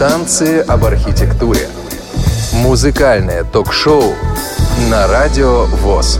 [0.00, 1.68] Танцы об архитектуре.
[2.64, 4.00] Музыкальное ток-шоу
[4.90, 6.18] на Радио ВОЗ.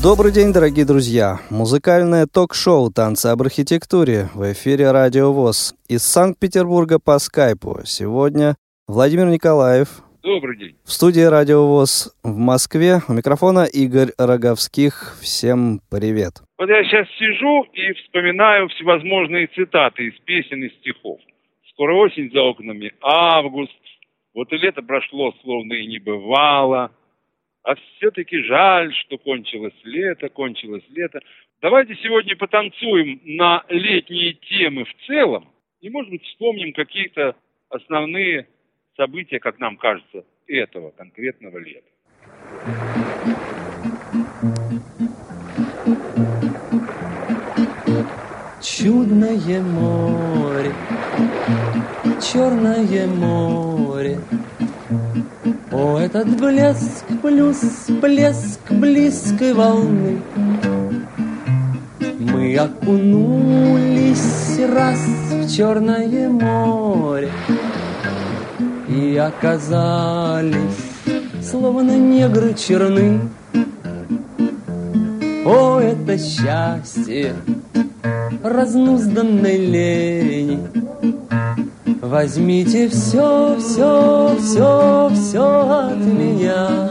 [0.00, 1.40] Добрый день, дорогие друзья!
[1.50, 7.80] Музыкальное ток-шоу «Танцы об архитектуре» в эфире Радио ВОЗ из Санкт-Петербурга по скайпу.
[7.84, 8.54] Сегодня
[8.86, 9.88] Владимир Николаев.
[10.22, 10.76] Добрый день.
[10.84, 13.00] В студии Радио ВОЗ в Москве.
[13.08, 15.16] У микрофона Игорь Роговских.
[15.20, 16.34] Всем привет.
[16.56, 21.18] Вот я сейчас сижу и вспоминаю всевозможные цитаты из песен и стихов.
[21.74, 23.72] Скоро осень за окнами, август.
[24.32, 26.92] Вот и лето прошло, словно и не бывало.
[27.64, 31.20] А все-таки жаль, что кончилось лето, кончилось лето.
[31.60, 35.48] Давайте сегодня потанцуем на летние темы в целом.
[35.80, 37.34] И, может быть, вспомним какие-то
[37.70, 38.46] основные
[38.96, 41.88] события, как нам кажется, этого конкретного лета.
[48.84, 50.74] Чудное море,
[52.20, 54.18] черное море.
[55.72, 60.20] О, этот блеск плюс блеск близкой волны.
[61.98, 67.30] Мы окунулись раз в черное море
[68.86, 70.54] И оказались,
[71.42, 73.30] словно негры черны.
[75.46, 77.34] О, это счастье
[78.42, 80.58] разнузданной лени.
[82.00, 86.90] Возьмите все, все, все, все от меня.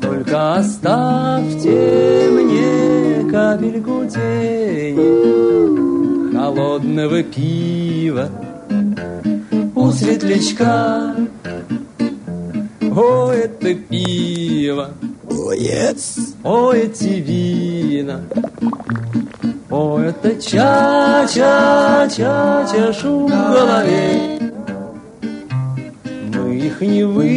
[0.00, 5.30] Только оставьте мне капельку тени
[6.50, 8.28] холодного пива
[9.74, 11.14] у светлячка.
[12.80, 14.90] О, это пиво!
[15.28, 16.34] О, yes.
[16.42, 18.22] О, эти вина!
[19.70, 20.92] О, это ча-ча-ча-ча
[22.92, 24.38] шум в голове.
[26.34, 27.30] Мы их не выпили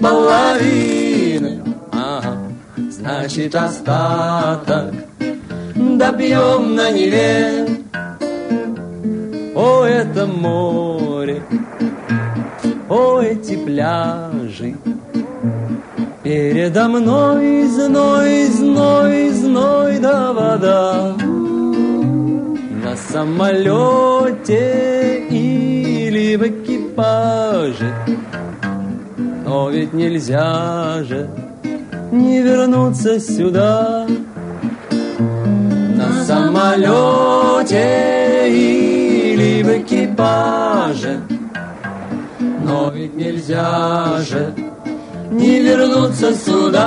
[0.00, 1.60] половины.
[1.92, 2.38] Ага,
[2.90, 4.94] значит остаток
[5.74, 7.66] добьем на Неве.
[9.56, 11.42] О, это море,
[12.88, 14.76] о, эти пляжи,
[16.24, 21.14] Передо мной зной, зной, зной да вода.
[22.82, 24.58] На самолете
[25.28, 27.92] или в экипаже.
[29.44, 31.28] Но ведь нельзя же
[32.10, 34.06] не вернуться сюда.
[34.90, 37.84] На самолете
[38.48, 41.20] или в экипаже.
[42.64, 44.54] Но ведь нельзя же
[45.30, 46.84] не вернуться сюда.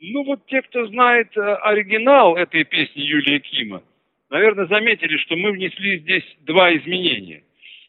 [0.00, 3.82] Ну вот те, кто знает э, оригинал этой песни Юлии Кима,
[4.30, 7.42] наверное, заметили, что мы внесли здесь два изменения.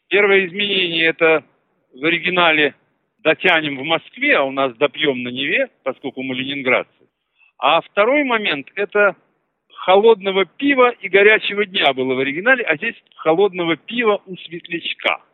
[0.08, 1.44] Первое изменение– это
[1.94, 2.74] в оригинале
[3.18, 6.92] «дотянем в Москве», а у нас «допьем на Неве», поскольку мы ленинградцы.
[7.58, 9.16] А второй момент– это
[9.72, 15.22] холодного пива и горячего дня было в оригинале, а здесь холодного пива у светлячка–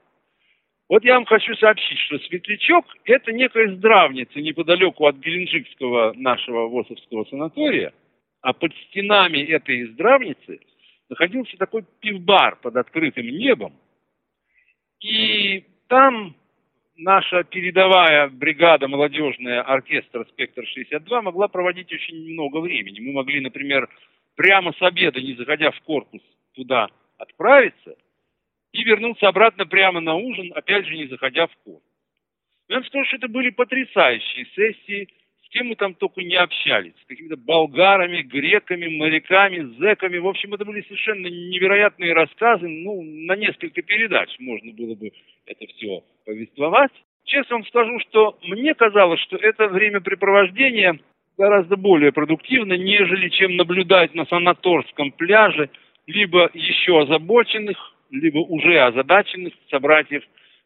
[0.89, 7.25] вот я вам хочу сообщить, что Светлячок– это некая здравница неподалеку от Геленджикского нашего ВОСовского
[7.25, 7.95] санатория,
[8.43, 10.61] а под стенами этой здравницы
[11.09, 13.73] находился такой пивбар под открытым небом.
[15.01, 16.37] И там
[16.97, 23.01] наша передовая бригада молодежная оркестра «Спектр-62» могла проводить очень много времени.
[23.01, 23.89] Мы могли, например,
[24.37, 26.21] прямо с обеда, не заходя в корпус,
[26.55, 27.97] туда отправиться–
[28.75, 31.83] и вернулся обратно прямо на ужин, опять же не заходя в корпус.
[32.69, 35.09] Я вам скажу, что это были потрясающие сессии,
[35.45, 40.19] с кем мы там только не общались, с какими-то болгарами, греками, моряками, зэками.
[40.19, 45.13] В общем, это были совершенно невероятные рассказы, ну, на несколько передач можно было бы
[45.47, 46.93] это все повествовать.
[47.27, 50.99] Честно вам скажу, что мне казалось, что это времяпрепровождение
[51.39, 55.71] гораздо более продуктивно, нежели чем наблюдать на санаторском пляже
[56.07, 60.23] либо еще озабоченных, либо уже озадаченных собратьев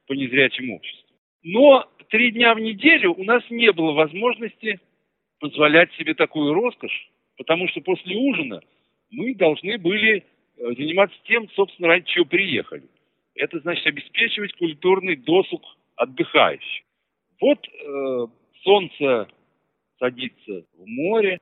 [0.07, 1.09] по незрячему обществу.
[1.43, 4.81] Но три дня в неделю у нас не было возможности
[5.41, 8.61] позволять себе такую роскошь, потому что после ужина
[9.11, 10.23] мы должны были э,
[10.57, 12.85] заниматься тем, собственно, ради чего приехали.
[13.35, 15.63] Это значит обеспечивать культурный досуг
[15.97, 16.85] отдыхающих.
[17.41, 18.27] Вот э,
[18.63, 19.29] солнце
[19.99, 21.39] садится в море,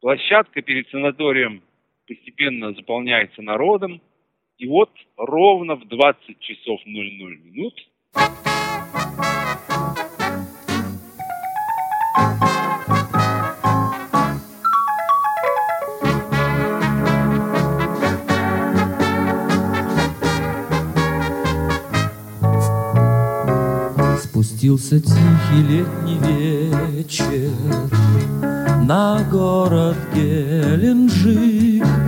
[0.00, 1.62] площадка перед санаторием
[2.06, 4.00] постепенно заполняется народом,
[4.60, 7.74] и вот ровно в 20 часов 00 минут.
[24.18, 26.18] Спустился тихий летний
[26.98, 27.50] вечер
[28.86, 31.99] На город Геленджик.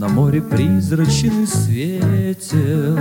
[0.00, 2.96] На море призрачный светел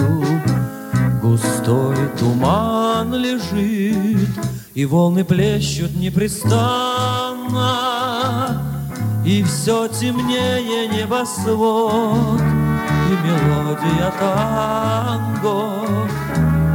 [1.21, 4.27] Густой туман лежит
[4.73, 6.51] И волны плещут непрестанно
[9.25, 15.87] И все темнее небосвод И мелодия танго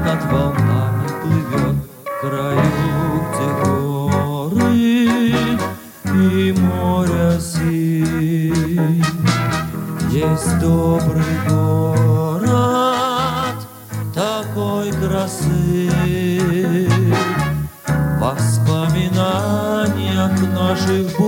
[0.07, 1.77] Над волнами плывет
[2.23, 2.63] краю,
[3.29, 4.73] где горы
[6.15, 9.34] и море синь.
[10.31, 12.49] Есть добрый город
[14.15, 15.91] такой красы,
[18.19, 21.21] воспоминаниях наших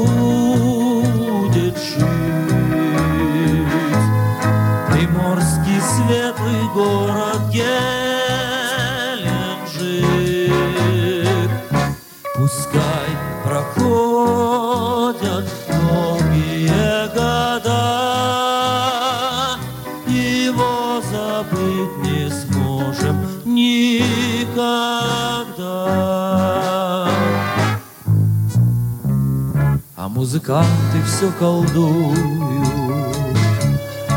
[30.46, 32.16] Музыканты все колдуют,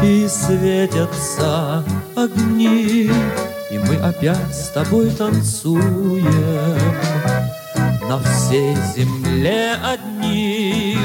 [0.04, 1.84] и светятся
[2.16, 3.12] огни,
[3.72, 6.24] и мы опять с тобой танцуем.
[8.08, 11.00] На всей земле одни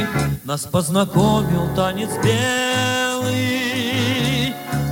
[0.44, 3.34] Нас познакомил танец белый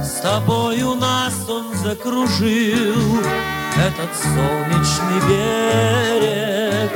[0.03, 3.21] С тобою нас он закружил
[3.77, 6.91] Этот солнечный берег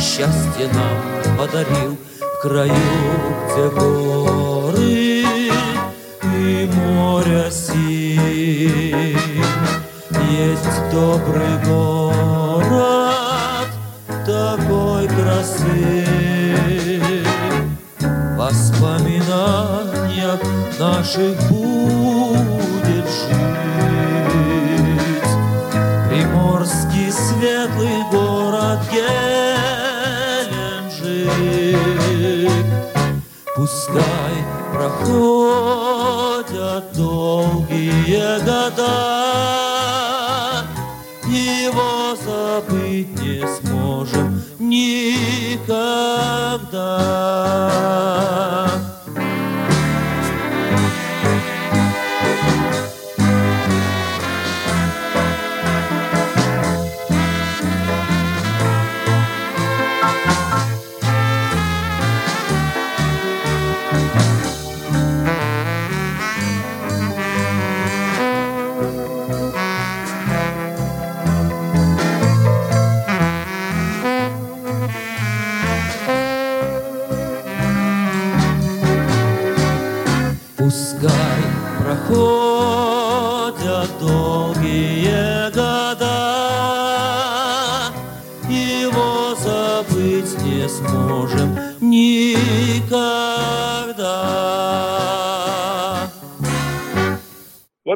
[0.00, 1.96] Счастье нам подарил
[2.46, 2.72] краю,
[3.44, 5.24] где горы
[6.22, 9.18] И море синь
[10.30, 13.68] Есть добрый город
[14.24, 16.04] такой красы.
[18.00, 20.40] В воспоминаниях
[20.78, 21.75] наших будет
[34.88, 39.06] проходят долгие года,
[41.26, 45.06] его забыть не сможем никогда.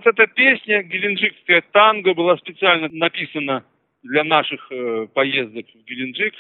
[0.03, 3.67] Вот эта песня «Геленджикская танго» была специально написана
[4.03, 6.33] для наших э, поездок в Геленджик.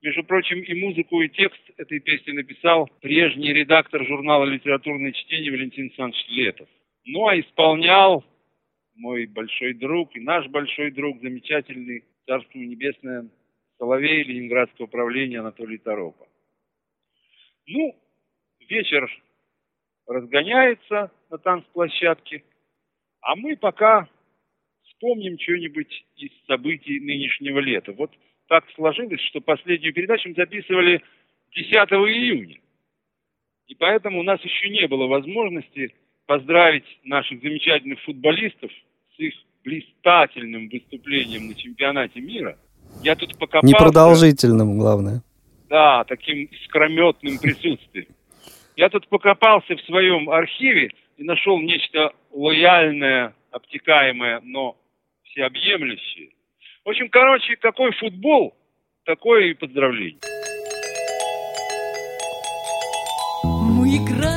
[0.00, 5.84] Между прочим, и музыку, и текст этой песни написал прежний редактор журнала «Литературное чтение» Валентин
[5.84, 6.66] Александрович Летов.
[7.04, 8.24] Ну, а исполнял
[8.94, 13.28] мой большой друг и наш большой друг, замечательный, Царство Небесное,
[13.76, 16.26] Соловей Ленинградского управления Анатолий Торопа.
[17.66, 17.94] Ну,
[18.66, 19.10] вечер
[20.06, 22.42] разгоняется на танцплощадке,
[23.24, 24.06] а мы пока
[24.84, 27.92] вспомним что-нибудь из событий нынешнего лета.
[27.92, 28.10] Вот
[28.48, 31.02] так сложилось, что последнюю передачу мы записывали
[31.54, 32.58] 10 июня.
[33.66, 35.94] И поэтому у нас еще не было возможности
[36.26, 38.70] поздравить наших замечательных футболистов
[39.16, 42.58] с их блистательным выступлением на чемпионате мира.
[43.02, 43.66] Я тут покопался...
[43.66, 45.22] Непродолжительным, главное.
[45.70, 48.08] Да, таким искрометным присутствием.
[48.76, 54.76] Я тут покопался в своем архиве и нашел нечто лояльное, обтекаемое, но
[55.24, 56.30] всеобъемлющее.
[56.84, 58.54] В общем, короче, какой футбол,
[59.04, 60.20] такое и поздравление.
[63.42, 64.33] Мы играли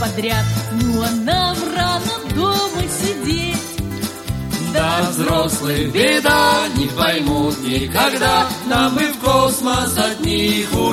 [0.00, 0.44] подряд.
[0.72, 3.56] Ну а нам рано дома сидеть.
[4.72, 10.89] Да взрослых беда не поймут никогда, Нам бы в космос от них улететь.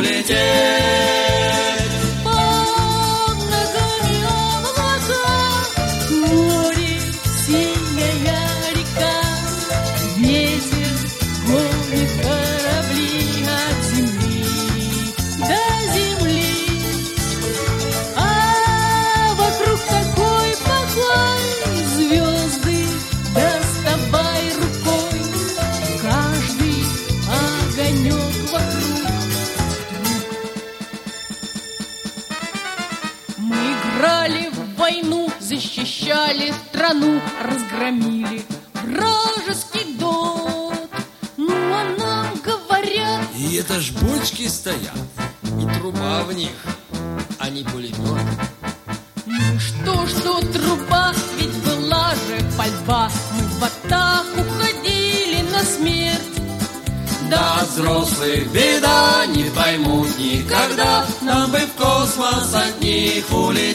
[63.32, 63.67] От них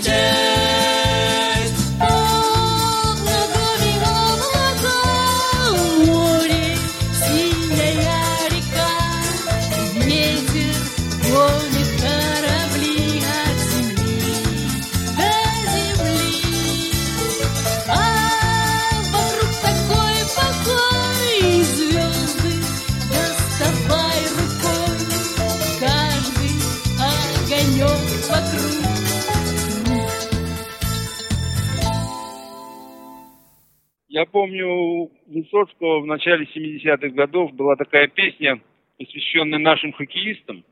[34.22, 38.60] Я помню, у Высоцкого в начале 70-х годов была такая песня,
[38.96, 40.64] посвященная нашим хоккеистам,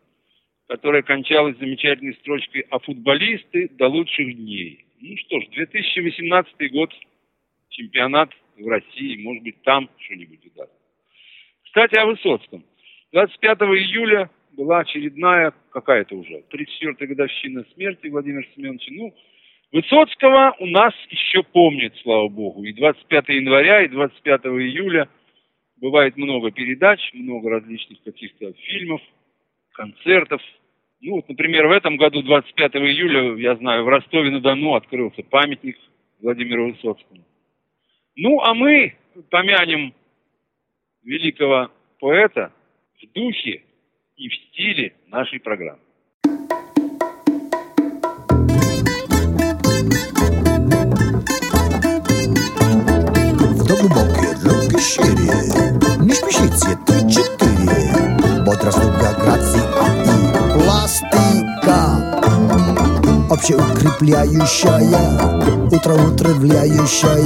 [0.68, 4.84] которая кончалась замечательной строчкой «А футболисты до лучших дней».
[5.00, 6.94] Ну что ж, 2018 год,
[7.70, 10.78] чемпионат в России, может быть, там что-нибудь удастся.
[11.64, 12.64] Кстати, о Высоцком.
[13.10, 18.92] 25 июля была очередная, какая-то уже, 34-я годовщина смерти Владимира Семеновича.
[18.92, 19.12] Ну,
[19.72, 22.64] Высоцкого у нас еще помнят, слава богу.
[22.64, 25.08] И 25 января, и 25 июля
[25.76, 29.00] бывает много передач, много различных каких-то фильмов,
[29.72, 30.42] концертов.
[31.00, 35.78] Ну, вот, например, в этом году, 25 июля, я знаю, в Ростове-на-Дону открылся памятник
[36.20, 37.24] Владимиру Высоцкому.
[38.16, 38.96] Ну, а мы
[39.30, 39.94] помянем
[41.04, 42.52] великого поэта
[43.00, 43.62] в духе
[44.16, 45.80] и в стиле нашей программы.
[53.80, 55.32] До глубокой пещере.
[56.00, 57.80] Не спешите, три-четыре
[58.44, 58.78] Бодрость,
[59.22, 59.64] грация
[60.04, 60.06] и
[60.52, 61.80] пластика
[63.30, 67.24] Общеукрепляющая Утро утравляющая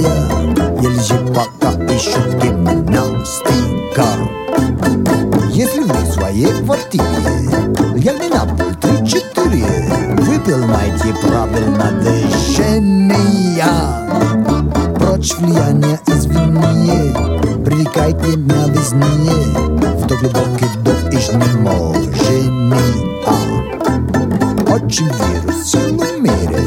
[0.80, 1.02] Еле
[1.34, 4.06] пока еще гимнастика
[5.50, 7.50] Если вы в своей квартире
[7.96, 9.66] Лягли на пол три-четыре
[10.18, 13.04] Выполняйте правильно движения
[14.96, 15.93] Прочь влияние
[18.25, 19.09] Привлекайте новизне
[19.99, 22.78] В то глубокий вдох изнеможения
[24.73, 26.62] Очень вирус в целом мире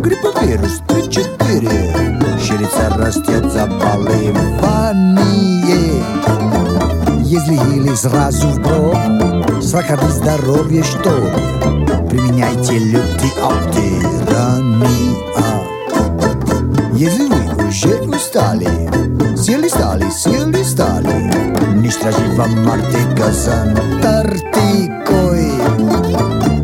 [0.00, 4.42] Грипповирус 3-4 Ширится, растет заболевание
[7.22, 11.10] Если или сразу в гроб Страховые здоровье что
[22.38, 25.50] вам Артика с Антарктикой.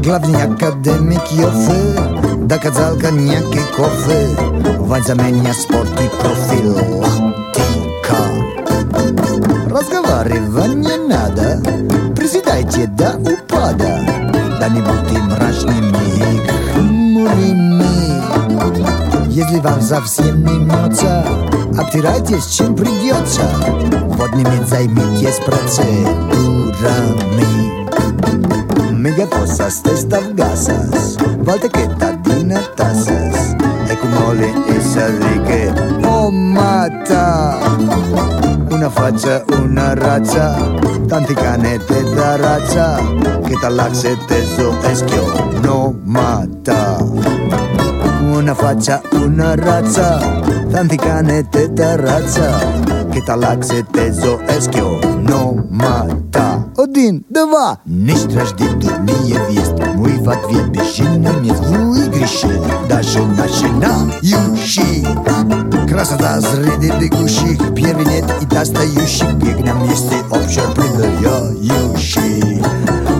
[0.04, 1.98] Главный академик Йофе
[2.46, 4.28] доказал коньяк и кофе,
[4.78, 8.16] вам заменя спорт и профилактика.
[9.66, 11.60] Разговаривать не надо,
[12.14, 13.98] приседайте до упада,
[14.60, 16.40] да не будьте мрачными и
[16.72, 18.22] хмурыми.
[19.28, 21.26] Если вам совсем не мнется,
[21.76, 23.42] обтирайтесь, чем придется.
[24.24, 25.84] Podniemiec zajmit jest procedurami
[28.92, 33.54] Megaposas, testav gasas Valteketadina tasas
[33.90, 35.74] Ecumole es rique
[36.08, 37.58] o mata
[38.70, 40.56] Una faccia, una razza
[41.08, 42.98] Tanti canete da razza
[43.48, 45.24] Che talaxete so eschio
[45.62, 46.98] no mata
[48.32, 50.18] Una faccia, una razza
[50.70, 56.64] Tanti canete da razza teso eschio no mata.
[56.76, 65.06] Один, два, не стражди дурные вести, мой в ответ безжизненно нет в выигрыше Даже начинающий
[65.88, 72.60] Красота среди бегущих Первенец и достающих Бег на месте общепринятающий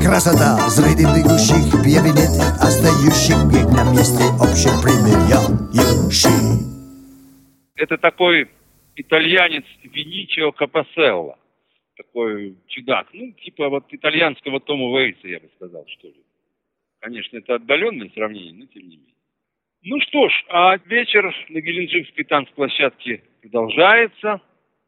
[0.03, 6.67] Красота среди бегущих Первенец и остающих Бег на месте общепринятающий
[7.77, 8.49] Это такой
[8.97, 11.39] итальянец Виничио Капаселла.
[11.97, 13.09] Такой чудак.
[13.13, 16.23] Ну, типа вот итальянского Тома Вейтса, я бы сказал, что ли.
[17.01, 19.15] Конечно, это отдаленное сравнение, но тем не менее.
[19.83, 24.41] Ну что ж, а вечер на Геленджикской танцплощадке продолжается.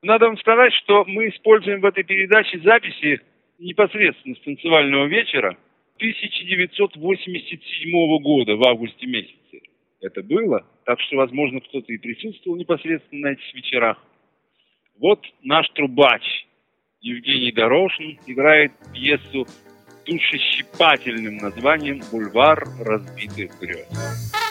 [0.02, 3.20] Надо вам сказать, что мы используем в этой передаче записи
[3.58, 5.58] непосредственно с танцевального вечера
[5.96, 9.34] 1987 года в августе месяце.
[10.06, 14.00] Это было, так что, возможно, кто-то и присутствовал непосредственно на этих вечерах.
[15.00, 16.22] Вот наш трубач
[17.00, 19.46] Евгений Дорошин играет пьесу
[20.06, 24.45] душещипательным названием «Бульвар разбитых грез».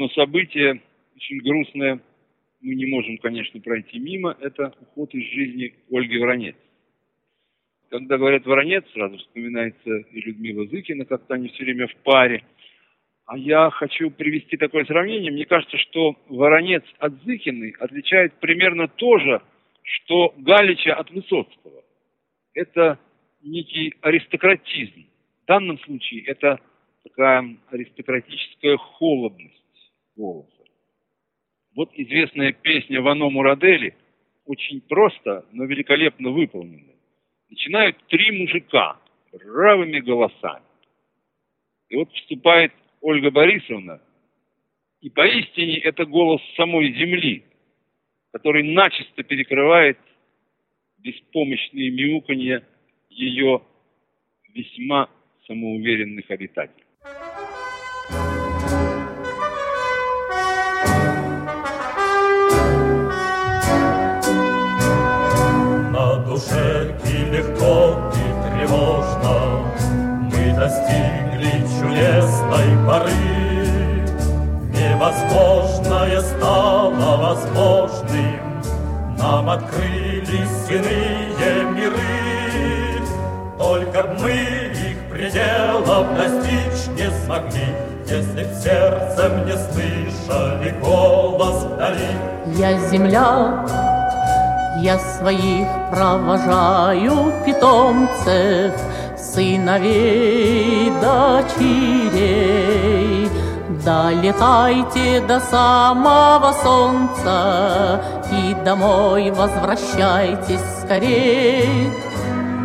[0.00, 0.80] Одно событие,
[1.14, 2.00] очень грустное,
[2.62, 6.56] мы не можем, конечно, пройти мимо, это уход из жизни Ольги Воронец.
[7.90, 12.44] Когда говорят Воронец, сразу вспоминается и Людмила Зыкина, как-то они все время в паре.
[13.26, 15.30] А я хочу привести такое сравнение.
[15.30, 19.42] Мне кажется, что Воронец от Зыкиной отличает примерно то же,
[19.82, 21.84] что Галича от Высоцкого.
[22.54, 22.98] Это
[23.42, 25.04] некий аристократизм.
[25.42, 26.58] В данном случае это
[27.02, 29.59] такая аристократическая холодность
[30.20, 30.64] голоса.
[31.74, 33.94] Вот известная песня Вано Мурадели,
[34.44, 36.96] очень просто, но великолепно выполненная.
[37.48, 38.98] Начинают три мужика
[39.32, 40.64] бравыми голосами.
[41.88, 44.00] И вот вступает Ольга Борисовна
[45.00, 47.44] И поистине это голос самой земли,
[48.32, 49.98] который начисто перекрывает
[50.98, 52.62] беспомощные мяуканья
[53.08, 53.62] ее
[54.52, 55.08] весьма
[55.46, 56.89] самоуверенных обитателей.
[67.60, 69.64] Легко, и тревожно.
[70.24, 73.10] Мы достигли чудесной поры.
[74.72, 78.62] Невозможное стало возможным.
[79.18, 81.96] Нам открылись иные миры.
[83.58, 87.74] Только б мы их пределов достичь не смогли
[88.06, 92.16] Если б сердцем не слышали голос вдали.
[92.46, 93.66] Я земля,
[94.82, 98.72] я своих провожаю питомцев,
[99.16, 102.50] сыновей, дочерей.
[103.84, 108.00] Долетайте до самого солнца
[108.32, 111.90] и домой возвращайтесь скорей.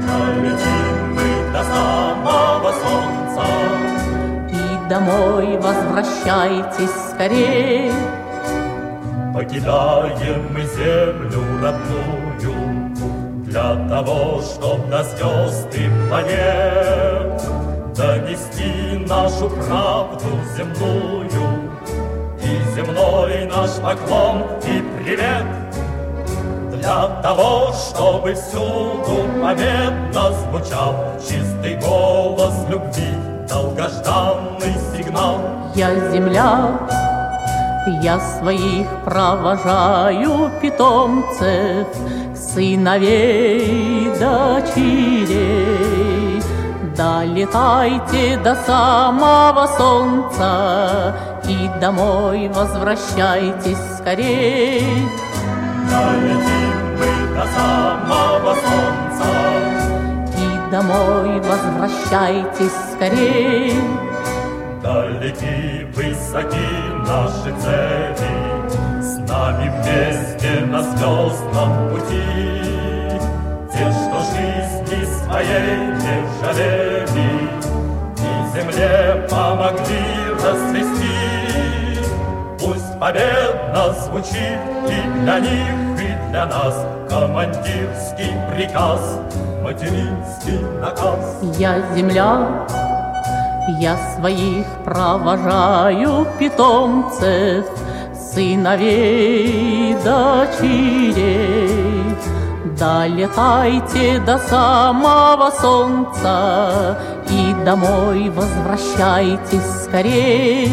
[0.01, 3.45] Долетим мы до самого солнца
[4.49, 7.91] И домой возвращайтесь скорей.
[9.36, 12.95] Покидаем мы землю родную
[13.43, 17.43] Для того, чтоб до звезд и планет
[17.98, 21.69] Донести нашу правду земную.
[22.41, 25.45] И земной наш поклон и привет
[26.71, 33.10] Для того, чтобы всюду победно звучал Чистый голос любви,
[33.50, 35.41] долгожданный сигнал.
[35.76, 36.80] Я земля,
[37.88, 41.88] я своих провожаю питомцев,
[42.36, 45.76] сыновей, дочерей.
[46.95, 51.15] Долетайте до самого солнца
[51.48, 55.08] и домой возвращайтесь скорей.
[55.89, 59.28] Долетим мы до самого солнца
[60.38, 63.74] И домой возвращайтесь скорей.
[64.95, 66.69] Далеки, высоки
[67.05, 72.23] наши цели, С нами вместе на звездном пути.
[73.73, 77.49] Те, что жизни своей не жалели,
[78.19, 81.99] И земле помогли расцвести.
[82.58, 86.73] Пусть победно звучит и для них, и для нас
[87.10, 89.19] Командирский приказ,
[89.62, 91.41] материнский наказ.
[91.60, 92.65] Я земля,
[93.67, 97.65] я своих провожаю питомцев,
[98.13, 101.86] сыновей, дочерей.
[102.78, 106.99] Долетайте до самого солнца
[107.30, 110.71] и домой возвращайтесь скорей.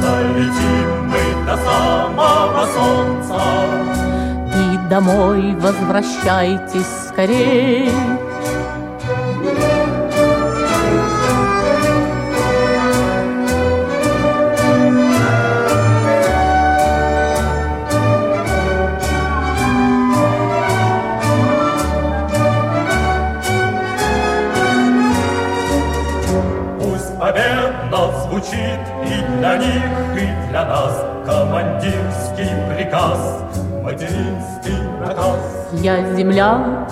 [0.00, 3.40] Долетим мы до самого солнца,
[4.54, 7.92] И домой возвращайтесь скорей.
[28.48, 29.84] Звучит и для них,
[30.14, 33.42] и для нас Командирский приказ,
[33.82, 35.68] материнский наказ.
[35.72, 36.86] Я земля,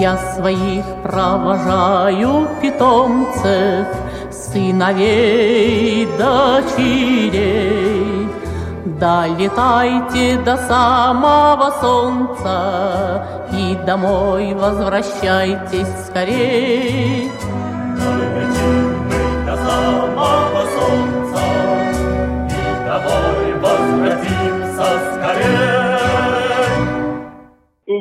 [0.00, 3.86] я своих провожаю питомцев,
[4.30, 8.28] сыновей, дочерей.
[8.84, 17.30] Долетайте до самого солнца и домой возвращайтесь скорей.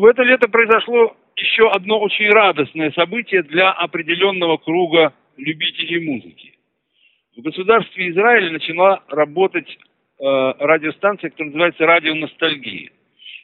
[0.05, 6.53] В это лето произошло еще одно очень радостное событие для определенного круга любителей музыки.
[7.35, 9.77] В государстве Израиль начала работать э,
[10.19, 12.91] радиостанция, которая называется «Радио Ностальгия».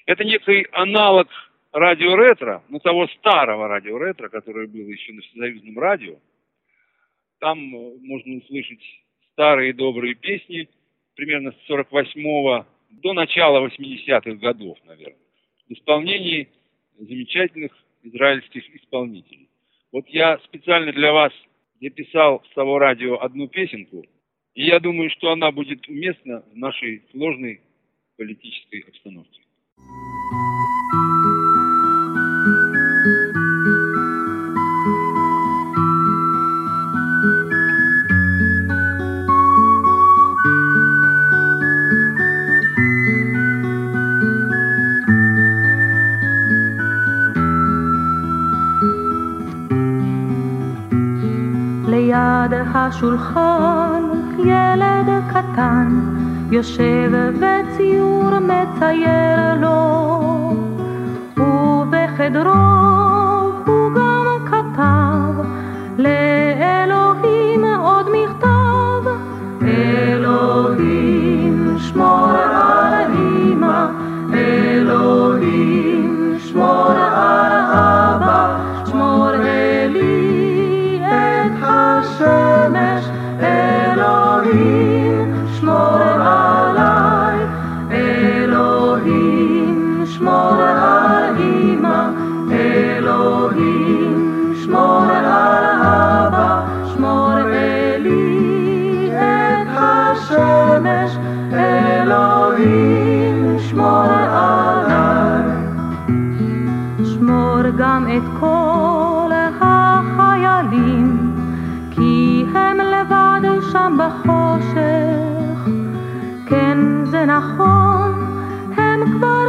[0.06, 1.30] Это некий аналог
[1.72, 6.18] радио ретро, ну того старого радио ретро, которое было еще на всесоюзном радио.
[7.40, 8.84] Там э, можно услышать
[9.32, 10.70] старые добрые песни,
[11.16, 12.66] примерно с 48
[13.02, 15.18] до начала 80-х годов, наверное,
[15.74, 16.50] исполнении
[16.98, 17.72] замечательных
[18.04, 19.50] израильских исполнителей.
[19.92, 21.34] Вот я специально для вас
[21.82, 24.06] записал с того радио одну песенку,
[24.54, 27.62] и я думаю, что она будет уместна в нашей сложной
[28.18, 29.42] политической обстановке.
[52.92, 54.04] השולחן
[54.40, 56.00] ילד קטן
[56.52, 60.10] יושב וציור מצייר לו.
[61.38, 62.52] ובחדרו
[63.66, 65.44] הוא גם כתב
[65.98, 69.10] לאלוהים עוד מכתב.
[69.64, 73.86] אלוהים שמור על אמא
[74.34, 75.31] אלוהים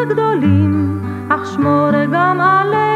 [0.05, 2.92] כבר גדולים אך שמור גם עליהם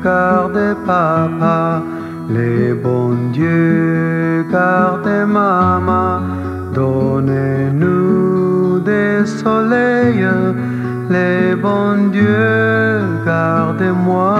[0.02, 1.82] gardez papa,
[2.30, 6.20] les bons dieux gardez maman,
[6.74, 10.28] donnez-nous des soleils,
[11.10, 14.36] les bons dieux gardez-moi.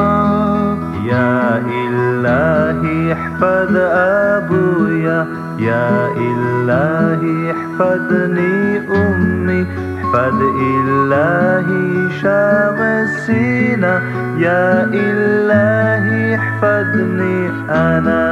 [1.07, 3.73] يا إلهي احفظ
[4.37, 5.21] أبويا
[5.59, 5.91] يا
[6.27, 8.70] إلهي احفظني
[10.14, 13.94] فالإلهي شمسينا
[14.38, 18.26] يا إلهي احفظني أنا.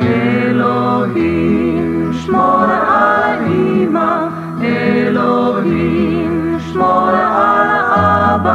[0.00, 4.30] إلهيم شمر علينا
[4.62, 7.78] إلهيم شمر على
[8.34, 8.51] أبا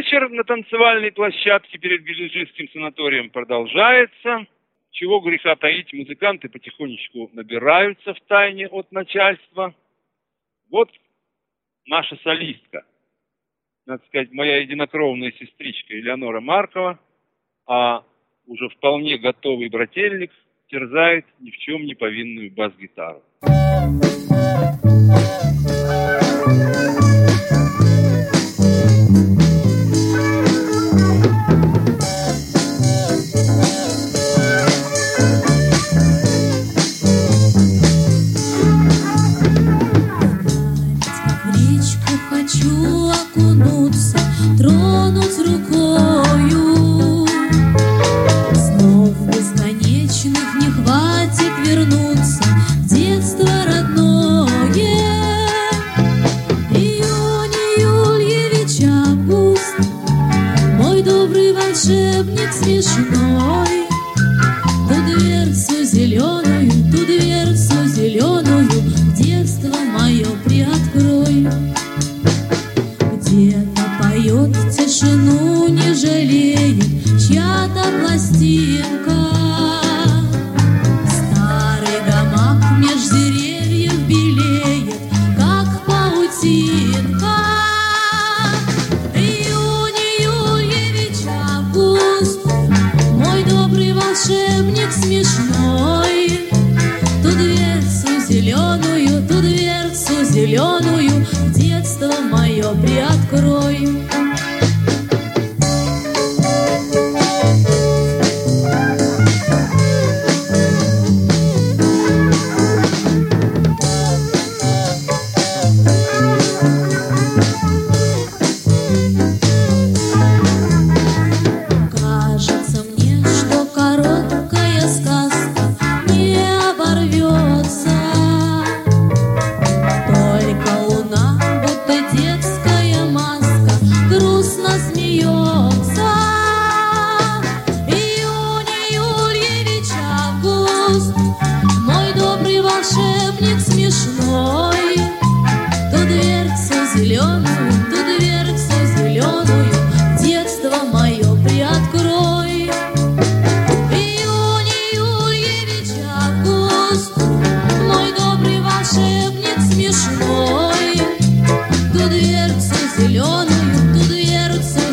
[0.00, 4.46] вечер на танцевальной площадке перед Бележинским санаторием продолжается.
[4.92, 9.74] Чего греха таить, музыканты потихонечку набираются в тайне от начальства.
[10.70, 10.90] Вот
[11.86, 12.86] наша солистка,
[13.84, 16.98] надо сказать, моя единокровная сестричка Элеонора Маркова,
[17.66, 18.02] а
[18.46, 20.32] уже вполне готовый брательник
[20.68, 23.22] терзает ни в чем не повинную бас-гитару.
[26.96, 26.99] В
[45.16, 47.26] рукою.
[48.54, 52.44] Снов бесконечных не хватит вернуться
[52.76, 54.46] в детство родное.
[56.70, 59.74] Июнь, Юльевич, август,
[60.78, 63.86] мой добрый волшебник смешной.
[64.88, 68.68] Ту дверцу зеленую, ту дверцу зеленую,
[69.16, 71.48] детство мое приоткрой.
[74.40, 76.82] Поет тишину, не жалеет
[77.20, 78.89] чья-то пластинка.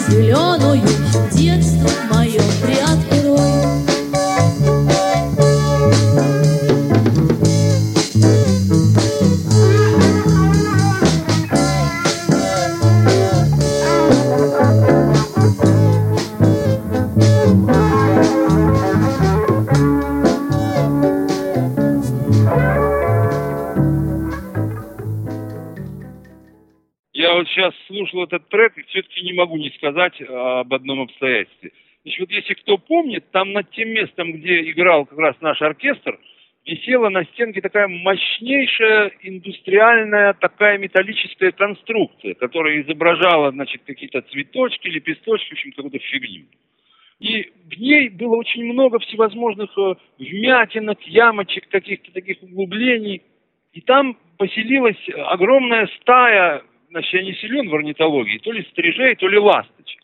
[0.08, 0.82] зеленую
[1.34, 1.97] детство
[28.28, 31.72] этот трек все-таки не могу не сказать об одном обстоятельстве.
[32.04, 36.18] Значит, вот если кто помнит, там над тем местом, где играл как раз наш оркестр,
[36.66, 45.50] висела на стенке такая мощнейшая индустриальная такая металлическая конструкция, которая изображала, значит, какие-то цветочки, лепесточки,
[45.50, 46.46] в общем, какую-то фигню.
[47.20, 53.24] И в ней было очень много всевозможных э, вмятинок, ямочек, каких-то таких углублений.
[53.74, 59.28] И там поселилась огромная стая, значит, я не силен в орнитологии, то ли стрижей, то
[59.28, 60.02] ли ласточек.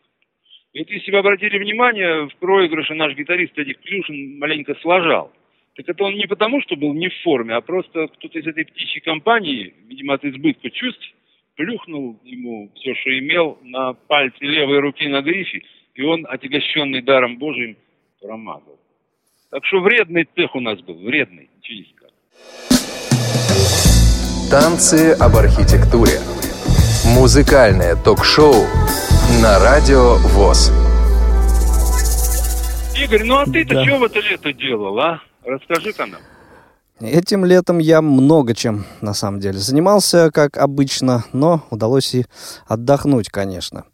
[0.73, 5.31] И вот если вы обратили внимание, в проигрыше наш гитарист Эдик Клюшин маленько сложал.
[5.75, 8.65] Так это он не потому, что был не в форме, а просто кто-то из этой
[8.65, 11.03] птичьей компании, видимо, от избытка чувств,
[11.55, 15.61] плюхнул ему все, что имел, на пальцы левой руки на грифе,
[15.95, 17.75] и он, отягощенный даром Божиим,
[18.21, 18.79] промазал.
[19.51, 21.93] Так что вредный цех у нас был, вредный, ничего не.
[24.49, 26.42] Танцы об архитектуре.
[27.23, 28.53] Музыкальное ток-шоу
[29.41, 30.73] на радио ВОЗ.
[33.01, 33.85] Игорь, ну а ты-то Да.
[33.85, 35.21] что в это лето делал, а?
[35.45, 36.19] Расскажи-ка нам.
[36.99, 42.25] Этим летом я много чем, на самом деле, занимался, как обычно, но удалось и
[42.67, 43.85] отдохнуть, конечно.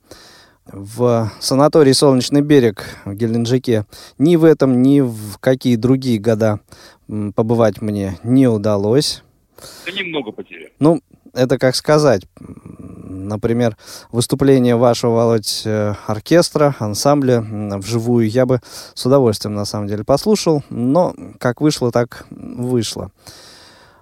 [0.65, 3.85] В санатории «Солнечный берег» в Геленджике
[4.17, 6.61] ни в этом, ни в какие другие года
[7.35, 9.21] побывать мне не удалось.
[9.85, 10.69] Ты немного потерял.
[10.79, 11.01] Ну,
[11.33, 12.23] это как сказать.
[13.27, 13.77] Например,
[14.11, 17.43] выступление вашего, Володь, э, оркестра, ансамбля
[17.77, 18.61] вживую я бы
[18.93, 23.11] с удовольствием, на самом деле, послушал, но как вышло, так вышло.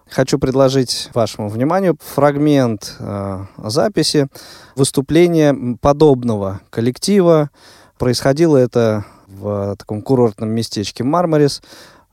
[0.10, 4.28] Хочу предложить вашему вниманию фрагмент э, записи
[4.76, 7.50] выступления подобного коллектива.
[7.98, 11.62] Происходило это в таком курортном местечке Мармарис.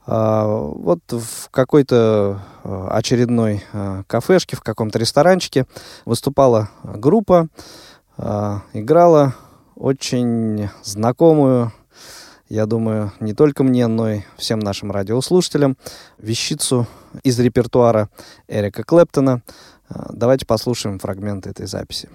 [0.07, 5.65] А, Вот в какой-то э, очередной э, кафешке, в каком-то ресторанчике
[6.05, 7.47] выступала группа,
[8.17, 9.35] а, играла
[9.75, 11.71] очень знакомую,
[12.47, 15.75] я думаю, не только мне, но и всем нашим радиослушателям,
[16.17, 16.87] вещицу
[17.23, 18.09] из репертуара
[18.47, 19.41] Эрика Клэптона.
[19.89, 22.09] А, Давайте послушаем фрагмент этой записи.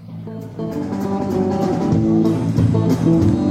[3.03, 3.50] There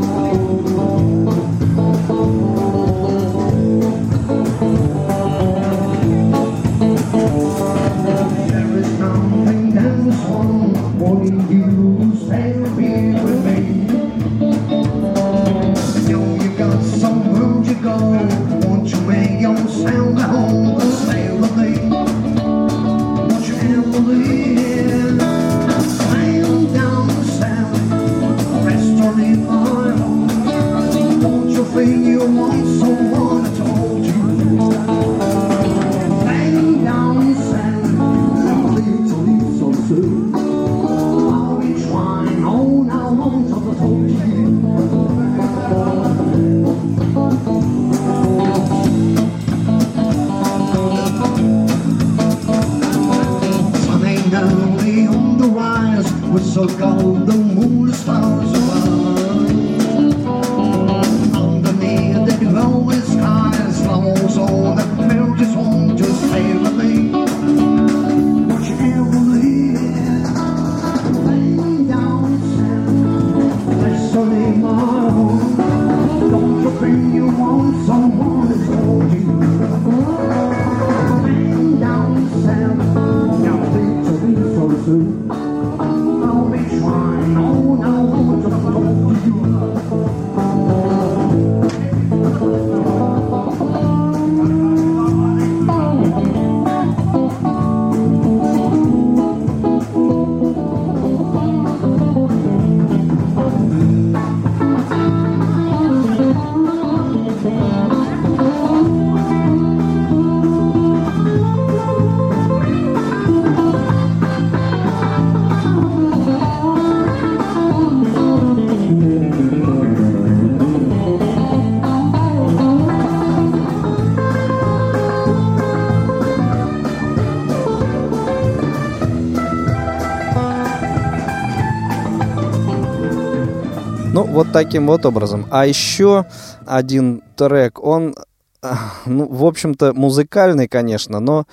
[134.49, 135.47] вот таким вот образом.
[135.51, 136.25] А еще
[136.65, 138.15] один трек, он,
[138.61, 141.45] а, ну, в общем-то, музыкальный, конечно, но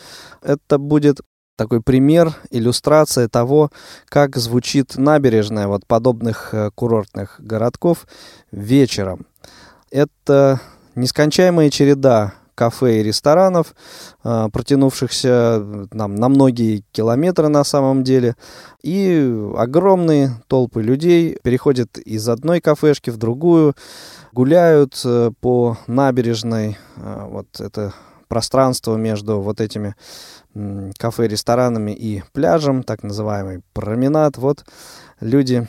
[0.43, 1.21] это будет
[1.57, 3.71] такой пример, иллюстрация того,
[4.09, 8.07] как звучит набережная вот подобных э, курортных городков
[8.51, 9.27] вечером.
[9.91, 10.61] Это
[10.95, 13.75] нескончаемая череда кафе и ресторанов,
[14.25, 18.35] э, протянувшихся э, нам на многие километры на самом деле.
[18.83, 23.75] И огромные толпы людей переходят из одной кафешки в другую,
[24.33, 26.79] гуляют э, по набережной.
[26.97, 27.95] Э, вот это
[28.29, 29.95] пространство между вот этими
[30.99, 34.37] кафе, ресторанами и пляжем, так называемый променад.
[34.39, 34.65] Вот
[35.21, 35.69] люди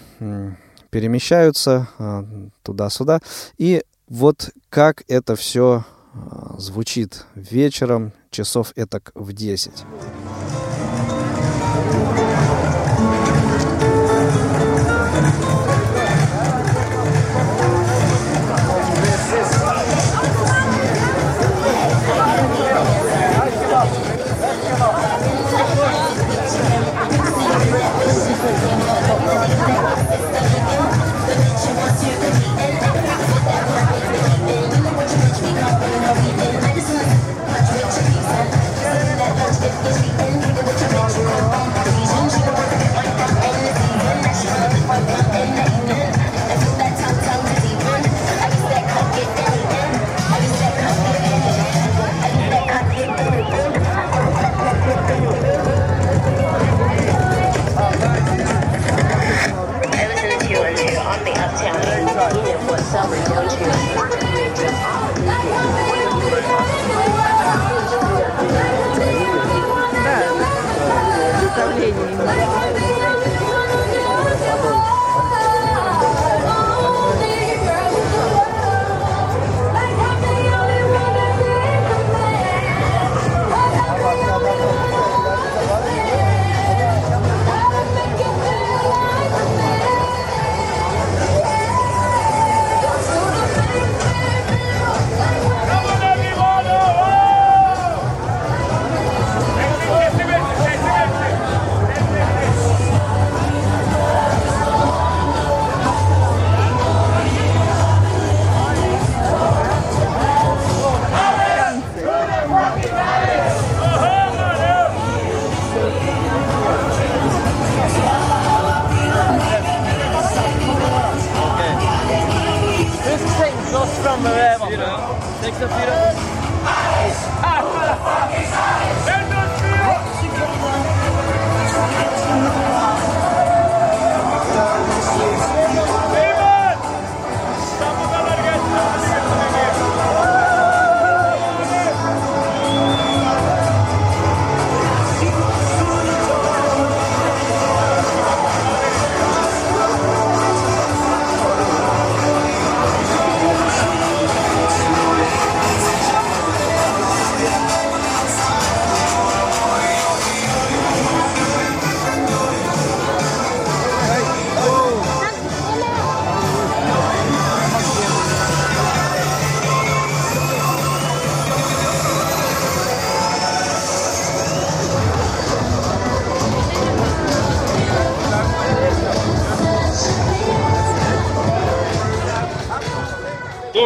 [0.89, 2.23] перемещаются э,
[2.63, 3.19] туда-сюда.
[3.57, 5.83] И вот как это все
[6.57, 9.71] звучит вечером, часов этак в 10.
[70.03, 70.17] Да,
[71.55, 72.66] давление.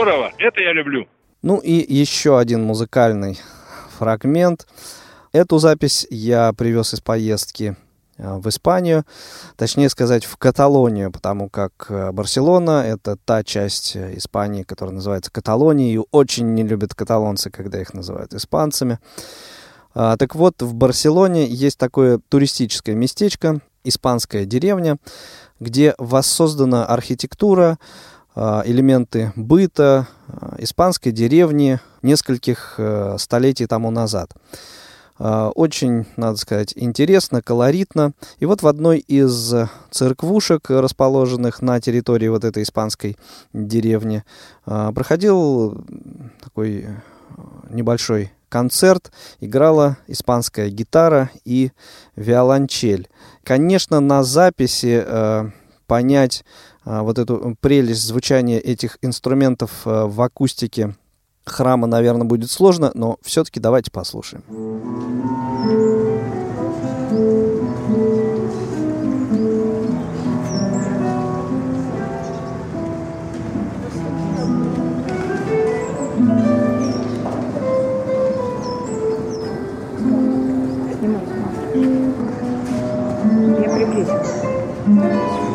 [0.02, 1.08] Здорово, это я люблю.
[1.44, 3.40] Ну и еще один музыкальный
[4.00, 4.66] фрагмент.
[5.32, 7.76] Эту запись я привез из поездки
[8.18, 9.06] э, в Испанию,
[9.58, 15.30] точнее сказать, в Каталонию, потому как э, Барселона— это та часть э, Испании, которая называется
[15.32, 18.98] Каталонией, и очень не любят каталонцы, когда их называют испанцами.
[19.94, 24.98] А, так вот, в Барселоне есть такое туристическое местечко, испанская деревня,
[25.60, 27.78] где воссоздана архитектура,
[28.36, 34.32] элементы быта а, испанской деревни нескольких э, столетий тому назад.
[35.20, 38.14] А, очень, надо сказать, интересно, колоритно.
[38.40, 39.54] И вот в одной из
[39.92, 43.18] церквушек, расположенных на территории вот этой испанской
[43.54, 44.24] деревни,
[44.66, 45.84] проходил
[46.42, 46.88] такой
[47.70, 51.72] небольшой концерт, играла испанская гитара и
[52.16, 53.10] виолончель.
[53.44, 55.50] Конечно, на записи э,
[55.88, 56.48] понять а,
[56.86, 60.96] вот эту прелесть звучания этих инструментов а, в акустике
[61.46, 64.44] храма, наверное, будет сложно, но все-таки давайте послушаем.
[83.62, 85.51] Я приблизилась.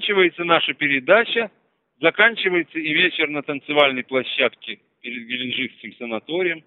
[0.00, 1.50] Заканчивается наша передача,
[2.00, 6.64] заканчивается и вечер на танцевальной площадке перед Геленджикским санаторием.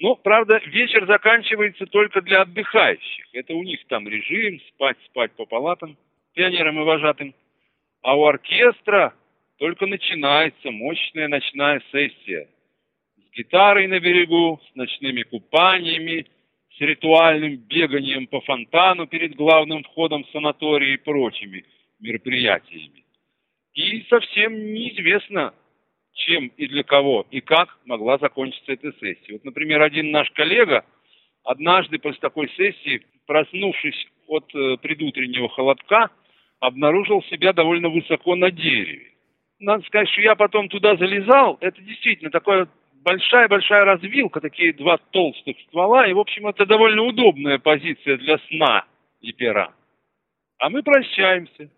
[0.00, 3.26] Но, правда, вечер заканчивается только для отдыхающих.
[3.32, 5.96] Это у них там режим, спать, спать по палатам,
[6.34, 7.34] пионерам и вожатым.
[8.02, 9.14] А у оркестра
[9.58, 12.48] только начинается мощная ночная сессия.
[13.16, 16.26] С гитарой на берегу, с ночными купаниями,
[16.76, 21.64] с ритуальным беганием по фонтану перед главным входом санатория и прочими
[22.00, 23.04] мероприятиями.
[23.74, 25.54] И совсем неизвестно,
[26.12, 29.32] чем и для кого и как могла закончиться эта сессия.
[29.32, 30.84] Вот, например, один наш коллега
[31.44, 36.10] однажды после такой сессии, проснувшись от э, предутреннего холодка,
[36.60, 39.12] обнаружил себя довольно высоко на дереве.
[39.58, 41.58] Надо сказать, что я потом туда залезал.
[41.60, 42.68] Это действительно такая
[43.04, 46.06] большая-большая развилка, такие два толстых ствола.
[46.06, 48.84] И, в общем, это довольно удобная позиция для сна
[49.20, 49.72] и пера.
[50.58, 51.70] А мы прощаемся.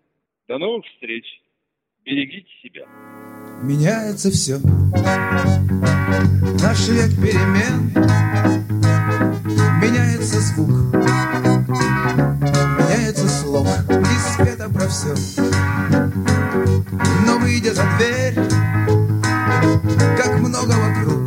[0.47, 1.25] До новых встреч.
[2.05, 2.85] Берегите себя.
[3.61, 4.59] Меняется все
[6.63, 7.91] Наш век перемен.
[9.81, 10.69] Меняется звук.
[12.79, 13.67] Меняется слог.
[13.89, 15.13] И спето про все
[17.25, 18.35] Но выйдя за дверь
[20.15, 21.26] Как много вокруг